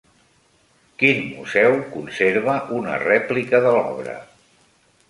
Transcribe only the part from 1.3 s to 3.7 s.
museu conserva una rèplica